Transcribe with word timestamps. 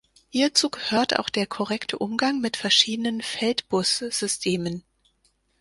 Hierzu 0.31 0.71
gehört 0.71 1.19
auch 1.19 1.29
der 1.29 1.45
korrekte 1.45 1.99
Umgang 1.99 2.41
mit 2.41 2.57
verschiedenen 2.57 3.21
Feldbus-Systemen. 3.21 4.83